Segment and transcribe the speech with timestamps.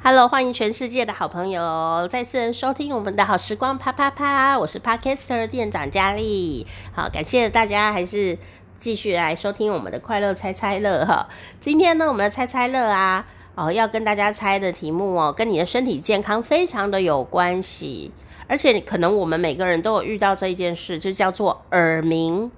[0.00, 6.66] Hello，欢迎全世界的好朋友再次收听我们的好时光啪啪啪，我是 Podcaster 店长佳丽。
[6.92, 8.38] 好，感谢大家还是
[8.78, 11.28] 继续来收听我们的快乐猜猜乐哈。
[11.60, 13.26] 今天呢，我们的猜猜乐啊，
[13.56, 18.12] 哦，要跟大家猜的题目哦，跟你的身体健康非常的有关系，
[18.46, 22.50] 而且可能我们每个人都有遇到这一件事，就叫做耳鸣。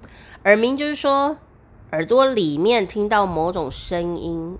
[0.45, 1.35] 耳鸣就是说
[1.91, 4.57] 耳朵里面听到某种声音。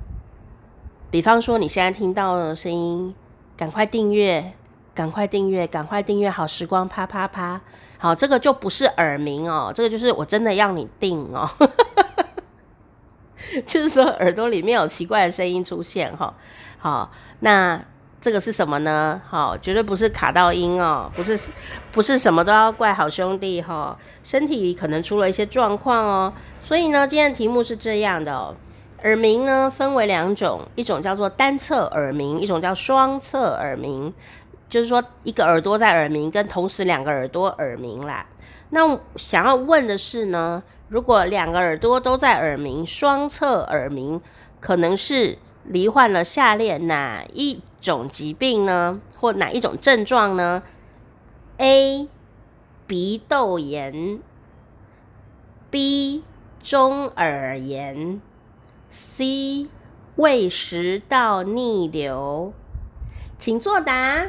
[1.11, 3.13] 比方说，你现在听到的声音，
[3.57, 4.53] 赶快订阅，
[4.95, 6.29] 赶快订阅，赶快订阅！
[6.29, 7.59] 好时光，啪啪啪！
[7.97, 11.49] 好，这个就不是耳鸣哦，这个就是我真的要你订哦，
[13.67, 16.33] 就是说耳朵里面有奇怪的声音出现哈。
[16.77, 17.83] 好，那
[18.21, 19.21] 这个是什么呢？
[19.27, 21.37] 好，绝对不是卡到音哦，不是，
[21.91, 26.33] 不是什么都要怪好兄弟哈，身体可能出了一些状况哦。
[26.63, 28.55] 所以呢，今天的题目是这样的。
[29.03, 34.13] 耳鸣呢，分为两种，一种叫做单侧耳鸣，一种叫双侧耳鸣。
[34.69, 38.25] 就是说，一个耳朵在耳鸣，跟同时两个耳朵耳鸣啦。
[38.69, 44.21] 那想要问的是呢，如果两个耳朵都在耳鸣，双侧耳鸣，
[44.61, 49.01] 可能是罹患了下列哪一种疾病呢？
[49.19, 50.63] 或哪一种症状呢
[51.57, 52.07] ？A.
[52.87, 54.19] 鼻窦炎
[55.69, 56.23] ，B.
[56.61, 58.21] 中耳炎。
[58.93, 59.67] C
[60.17, 62.51] 胃食道逆流，
[63.37, 64.23] 请作答。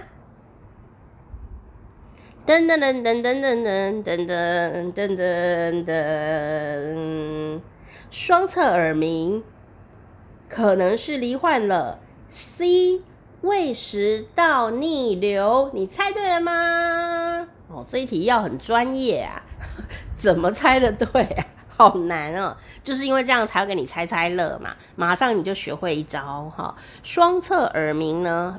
[2.47, 7.61] 噔噔噔噔噔噔噔噔噔噔噔噔，
[8.09, 9.43] 双侧耳鸣
[10.49, 13.03] 可能是罹患了 C
[13.41, 17.49] 胃食道逆流，你猜对了吗？
[17.69, 19.43] 哦，这一题要很专业啊，
[20.15, 21.47] 怎么猜的对啊？
[21.83, 26.73] 好难哦，就是因为这样才会给你猜猜乐嘛，马上你就学会一招哈。
[27.03, 28.57] 双侧耳鸣呢，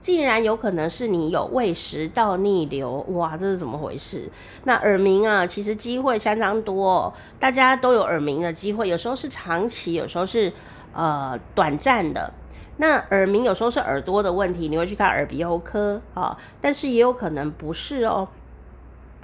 [0.00, 4.30] 竟然有可能是你有胃食道逆流，哇，这是怎么回事？
[4.64, 10.50] 那耳鸣啊，其实机会相当多哦，大家都有耳鸣的机会，有时候是长期，有时候是
[10.94, 12.32] 呃短暂的。
[12.78, 18.26] 那耳鸣有时候是耳朵的问题，你会去看耳鼻喉科啊，但是也有可能不是哦。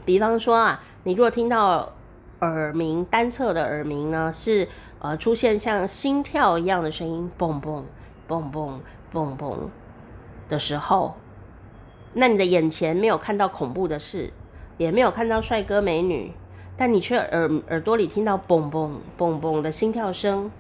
[0.05, 1.93] 比方说啊，你如果听到
[2.41, 4.67] 耳鸣，单侧的耳鸣呢，是
[4.99, 7.83] 呃出现像心跳一样的声音，嘣嘣
[8.28, 8.78] 嘣嘣
[9.12, 9.56] 嘣嘣
[10.49, 11.15] 的时候，
[12.15, 14.33] 那你的眼前没有看到恐怖的事，
[14.78, 16.33] 也没有看到帅哥美女，
[16.77, 20.51] 但你却耳耳朵里听到嘣嘣嘣嘣的心跳声，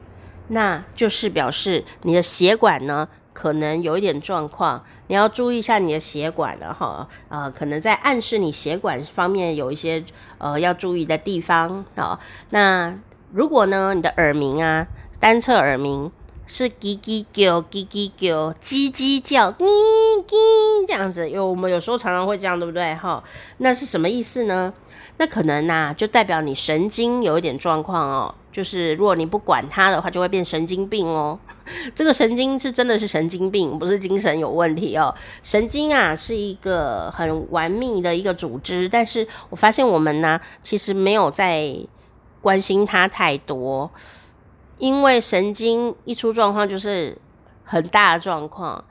[0.48, 3.08] 那就是表示你的血管呢，
[3.40, 10.04] 可能有一点状况，你要注意一下你的血管了哈，呃，可能在暗示你血管方面有一些
[10.36, 12.20] 呃要注意的地方啊。
[12.50, 12.94] 那
[13.32, 14.86] 如果呢，你的耳鸣啊，
[15.18, 16.12] 单侧耳鸣
[16.46, 19.64] 是叽叽叫、叽叽叫、叽叽叫、叽
[20.26, 22.94] 叽这样子，有我们有时候常常会这样，对不对？
[22.96, 23.24] 哈，
[23.56, 24.70] 那是什么意思呢？
[25.20, 28.34] 那可能呐、啊，就代表你神经有一点状况哦。
[28.50, 31.38] 就是如果你不管它的话，就会变神经病哦。
[31.94, 35.14] 这个神经是真的是神经病，不是精神有问题哦。
[35.42, 41.70] 神经啊是一个很完密的一个组织，但是我发现我们呢，其实没有在
[42.40, 43.90] 关心它太多，
[44.78, 47.18] 因为神经一出状况就是
[47.62, 48.82] 很大的状况，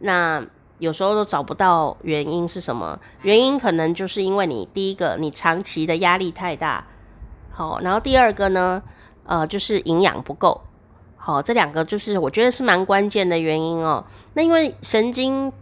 [0.00, 0.44] 那
[0.78, 2.98] 有时候都找不到原因是什么。
[3.22, 6.86] 原因可能就是因为你第一个，你长期的压力太大，
[7.50, 8.82] 好，然后第二个呢？
[9.28, 10.60] 呃，就是营养不够，
[11.16, 14.04] 好，这两个就是我觉得是蛮关键的原因哦。
[14.34, 15.52] 那因为神经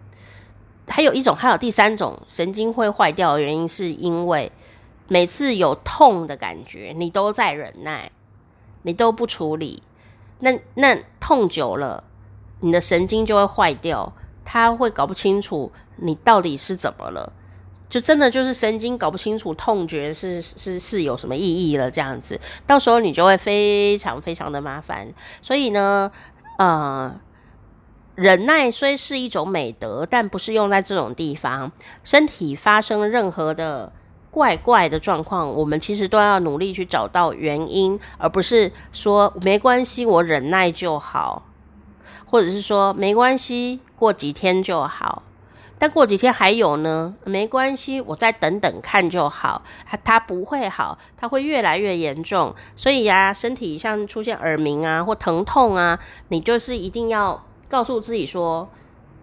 [0.86, 4.52] 还有一种，还有第三种神经会坏掉的原因，是因为
[5.08, 8.10] 每次有痛的感觉，你都在忍耐，
[8.82, 9.82] 你都不处理，
[10.40, 12.04] 那那痛久了，
[12.60, 14.12] 你的神经就会坏掉，
[14.54, 17.32] 他会搞不清楚你到底是怎么了。
[17.90, 25.12] 就真的就是神经搞不清楚痛觉是是是有什么意义了，这样子，到时候你就会非常非常的麻烦。
[25.42, 26.10] 所以呢，
[26.58, 27.20] 呃，
[28.14, 31.72] 忍耐虽是一种美德，但不是用在这种地方。
[32.04, 33.92] 身体发生任何的
[34.30, 41.44] 怪怪的状况，我们其实都要努力去找到原因，而不是说没关系，我忍耐就好，
[42.34, 45.22] 或者是说没关系，过几天就好。
[45.78, 49.62] 但过几天还有呢，没关系，我再等等看就好。
[49.86, 52.52] 它它不会好，它会越来越严重。
[52.74, 55.96] 所以呀、身体像出现耳鸣啊或疼痛啊，
[56.30, 58.68] 你就是一定要告诉自己说，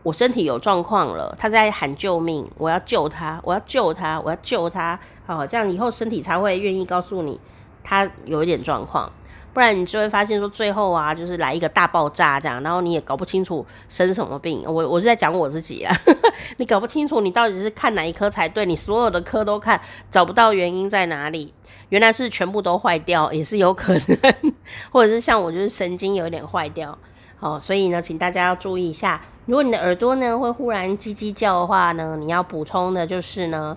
[0.03, 4.97] 我身体有状况了，他在喊救命，我要救他，我要救他，我要救他。
[5.25, 7.37] 好，这样以后身体才会愿意告诉你，
[7.83, 9.11] 他有一点状况。
[9.53, 14.63] 不然你就会发现说最后啊，就是来一个大爆炸这样，然后你也搞不清楚生什么病。
[14.65, 15.93] 我我是在讲我自己啊，
[16.57, 21.53] 你搞不清楚你到底是看哪一科才对，你所有的科都看，找不到原因在哪里，
[21.89, 24.53] 原来是全部都坏掉，也是有可能，
[24.91, 26.97] 或者是像我就是神经有点坏掉。
[27.37, 33.75] 好，所以呢，请大家要注意一下，如果你的耳朵呢会忽然叽叽叫的话呢，你要补充的就是呢。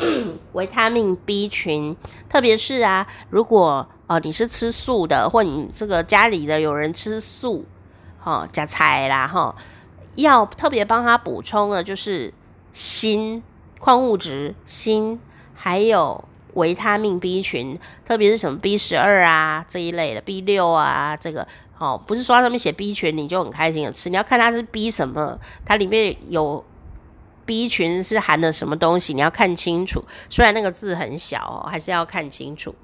[0.52, 1.96] 维他命 B 群，
[2.28, 7.64] 特别是啊，如果呃你是吃素的，或你这个家里的有人吃素，
[8.18, 9.54] 哈、哦，加菜啦哈，
[10.16, 12.32] 要特别帮他补充的，就是
[12.72, 13.42] 锌、
[13.78, 15.18] 矿物质、锌，
[15.54, 16.24] 还有
[16.54, 21.46] 维他命 B 群，特别是什么 B 十二啊这一类的，B 六啊这个，
[21.78, 26.64] 哦，不是说上面写 B 群你就很开心的吃，你要看它是 B 什么，它里面有。
[27.44, 29.14] B 群是含的什么东西？
[29.14, 30.02] 你要看清楚。
[30.30, 32.74] 虽然那个字很小哦，还是要看清楚。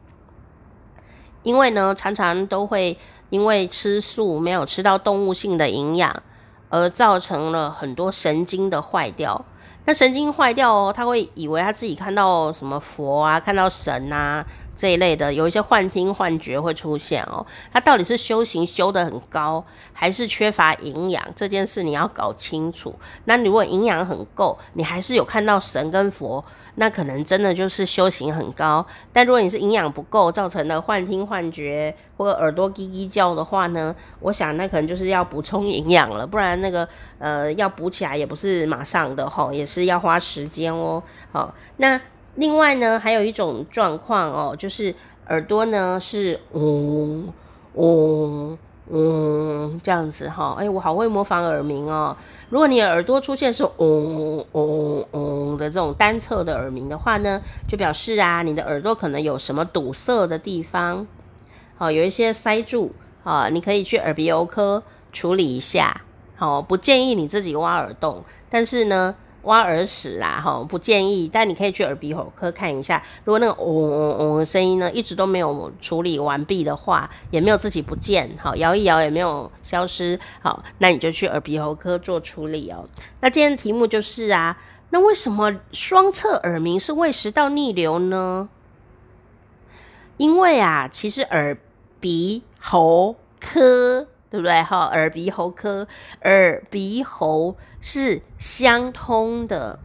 [1.42, 2.98] 因为呢，常常都会
[3.30, 6.22] 因为吃素没有吃到动物性的营养，
[6.68, 9.44] 而造成了很多神经的坏掉。
[9.84, 14.44] 那神经坏掉哦，他会以为他自己看到什么佛啊，看到神啊。
[14.78, 21.20] 这一类的有一些幻听幻觉会出现哦，他到底是修行修得很高，还是缺乏营养？
[21.34, 22.94] 这件事你要搞清楚。
[23.24, 26.42] 那如果营养很够，你还是有看到神跟佛，
[26.76, 28.86] 那可能真的就是修行很高。
[29.12, 36.88] 但如果你是营养不够造成的幻听幻觉或者耳朵叽叽叫的话呢，我想那可能就是要补充营养了，不然那个
[37.18, 41.02] 呃要补起来也不是马上的吼，也是要花时间哦。
[41.32, 42.00] 好，那。
[42.38, 44.94] 另外呢，还有一种状况哦，就是
[45.26, 47.26] 耳朵呢是嗡
[47.74, 48.56] 嗡
[48.90, 50.56] 嗡这样子哈、哦。
[50.56, 52.16] 哎，我好会模仿耳鸣哦。
[52.48, 61.04] 如果你的耳朵出现是嗡嗡嗡的这种单侧的耳鸣的话呢，就表示啊，你的耳朵可能有什么堵塞的地方，
[61.76, 62.92] 好、有一些塞住
[63.24, 64.80] 啊、你可以去耳鼻喉科
[65.12, 66.02] 处理一下。
[66.36, 69.16] 好、不建议你自己挖耳洞，但是呢。
[69.48, 71.28] 挖耳屎啦，哈，不建议。
[71.32, 82.86] 但你可以去耳鼻喉科看一下，如果那个嗡嗡嗡的声音呢，一直都没有处理完毕的话，也没有自己不见，好，摇一摇也没有消失，好，那你就去耳鼻喉科做处理哦。
[83.20, 84.58] 那今天的题目就是啊，
[84.90, 88.48] 那为什么双侧耳鸣是胃食道逆流呢？
[90.18, 91.58] 因为啊，其实耳
[91.98, 94.08] 鼻喉科。
[94.30, 94.62] 对不对？
[94.62, 95.86] 哈，耳鼻喉科，
[96.22, 99.78] 耳鼻喉是相通的，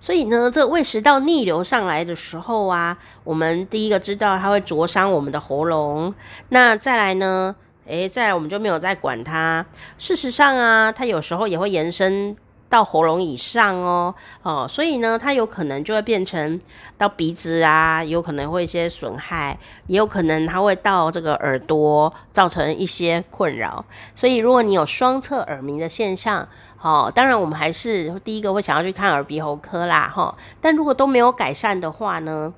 [0.00, 6.14] 所以呢，这个胃食道逆流上来的时候啊，我们第一个知道它会灼伤我们的喉咙。
[6.50, 7.56] 那再来呢，
[7.86, 9.66] 诶，再来我们就没有再管它。
[9.98, 12.36] 事实上啊，它有时候也会延伸。
[12.68, 16.60] 到喉咙以上哦，哦，所以呢，它有可能就会变成
[16.98, 23.82] 到鼻子啊，有可能会一些损害，也有可能它会到这个耳朵，造成一些困扰。
[24.14, 26.46] 所以，如果你有双侧耳鸣的现象，
[26.82, 32.52] 哦，当然我们还是第一个会想要去看耳鼻喉科啦，哈、但如果都没有改善的话呢，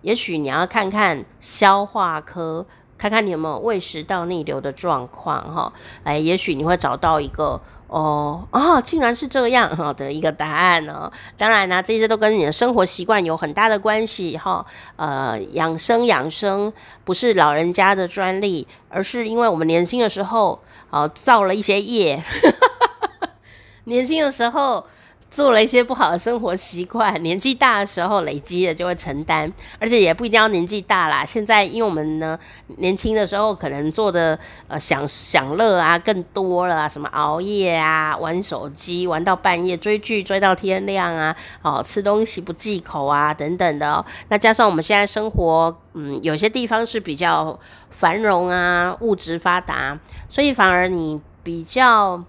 [0.00, 2.64] 也许你要看看消化科，
[2.96, 5.72] 看看你有没有胃食道逆流的状况，哈、
[6.04, 7.60] 哎，也许你会找到一个。
[7.90, 11.10] 哦哦，竟然是这样哈 的一个答案呢。
[11.36, 14.64] 当然呢，这些都跟你的生活习惯有很大的关系哈。
[14.94, 16.72] 呃，养生养生
[17.04, 22.22] 不是老人家的专利，而是因为我们年轻的时候啊造了一些业，
[23.84, 24.86] 年轻的时候。
[25.30, 31.24] 做了一些不好的生活习惯，年纪大的时候累积的就会承担，而且也不一定要年纪大啦。
[31.24, 32.36] 现在因为我们呢
[32.78, 44.04] 年轻的时候可能做的呃享享乐啊更多了，什么熬夜啊、玩手机玩到半夜、追剧追到天亮啊，哦吃东西不忌口啊等等的。
[44.28, 47.56] 那加上我们现在生活嗯有些地方是比较
[47.90, 49.96] 繁荣啊，物质发达，
[50.28, 52.24] 所以反而你比较。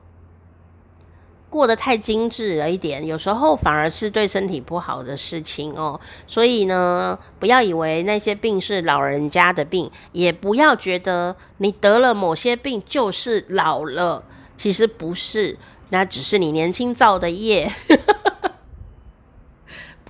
[1.52, 6.00] 过得太精致了一点，有时候反而是对身体不好的事情哦。
[6.26, 14.24] 所以呢，不要以为那些病是老人家的病，也不要觉得你得了某些病就是老了，
[14.56, 15.58] 其实不是，
[15.90, 17.70] 那只是你年轻造的业，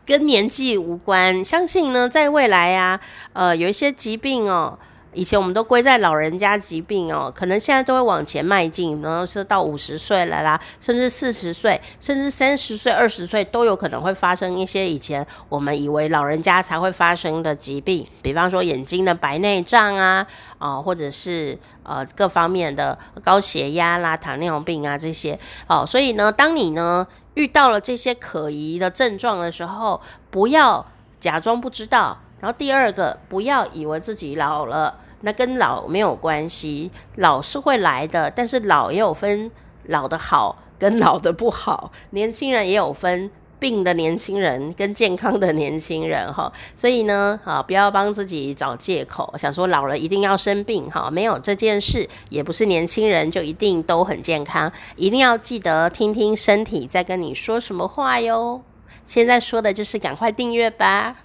[0.05, 1.43] 跟年纪无关。
[1.43, 3.01] 相信呢，在未来啊，
[3.33, 4.77] 呃，有一些疾病哦。
[5.13, 20.25] 以前我们都归在老人家疾病哦，可能现在都会往前迈进，然后是到五十岁了啦，甚至四十岁，甚至三十岁、二十岁都有可能会发生一些以前我们以为老人家才会发生的疾病，比方说眼睛的白内障啊，
[20.58, 25.38] 啊、或者是呃各方面的高血压啦、糖尿病啊这些
[25.68, 25.86] 哦。
[25.86, 30.00] 所以呢，当你呢遇到了这些可疑的症状的时候，
[30.30, 30.86] 不要
[31.20, 32.18] 假装不知道。
[32.39, 39.49] 然后第二个，不要以为自己老了，那跟老没有关系，老是会来的，但是老也有分
[39.85, 43.31] 老的好跟老的不好，年轻人也有分。
[43.61, 58.63] 病的年轻人跟健康的年轻人哈，所以呢，啊，不要帮自己找借口，想说老了一定要生病哈，没有这件事，也不是年轻人就一定都很健康，一定要记得听听身体在跟你说什么话哟。
[59.05, 61.17] 现在说的就是赶快订阅吧。